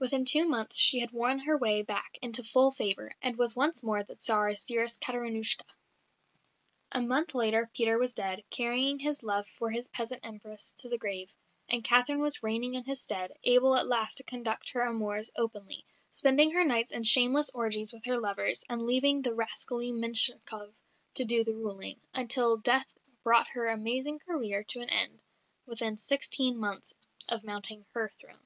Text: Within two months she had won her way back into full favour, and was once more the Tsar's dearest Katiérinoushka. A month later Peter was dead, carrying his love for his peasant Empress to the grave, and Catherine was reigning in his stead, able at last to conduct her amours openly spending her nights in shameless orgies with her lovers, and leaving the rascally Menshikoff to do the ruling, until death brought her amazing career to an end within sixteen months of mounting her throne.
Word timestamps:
Within 0.00 0.26
two 0.26 0.44
months 0.46 0.76
she 0.76 0.98
had 1.00 1.12
won 1.12 1.38
her 1.38 1.56
way 1.56 1.80
back 1.80 2.18
into 2.20 2.42
full 2.44 2.72
favour, 2.72 3.14
and 3.22 3.38
was 3.38 3.56
once 3.56 3.82
more 3.82 4.02
the 4.04 4.14
Tsar's 4.16 4.62
dearest 4.62 5.00
Katiérinoushka. 5.00 5.64
A 6.92 7.00
month 7.00 7.34
later 7.34 7.70
Peter 7.74 7.96
was 7.96 8.12
dead, 8.12 8.44
carrying 8.50 8.98
his 8.98 9.22
love 9.22 9.46
for 9.56 9.70
his 9.70 9.88
peasant 9.88 10.20
Empress 10.22 10.72
to 10.72 10.90
the 10.90 10.98
grave, 10.98 11.32
and 11.70 11.82
Catherine 11.84 12.20
was 12.20 12.42
reigning 12.42 12.74
in 12.74 12.84
his 12.84 13.00
stead, 13.00 13.32
able 13.44 13.74
at 13.76 13.86
last 13.86 14.18
to 14.18 14.24
conduct 14.24 14.68
her 14.72 14.82
amours 14.82 15.32
openly 15.36 15.86
spending 16.10 16.50
her 16.50 16.64
nights 16.64 16.92
in 16.92 17.04
shameless 17.04 17.48
orgies 17.54 17.94
with 17.94 18.04
her 18.04 18.20
lovers, 18.20 18.62
and 18.68 18.82
leaving 18.84 19.22
the 19.22 19.32
rascally 19.32 19.90
Menshikoff 19.90 20.74
to 21.14 21.24
do 21.24 21.44
the 21.44 21.54
ruling, 21.54 21.98
until 22.12 22.58
death 22.58 22.92
brought 23.22 23.48
her 23.54 23.68
amazing 23.70 24.18
career 24.18 24.64
to 24.64 24.80
an 24.82 24.90
end 24.90 25.22
within 25.64 25.96
sixteen 25.96 26.58
months 26.58 26.92
of 27.26 27.42
mounting 27.42 27.86
her 27.94 28.10
throne. 28.20 28.40